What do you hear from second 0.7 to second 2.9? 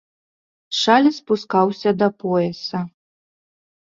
Шаль спускаўся да пояса.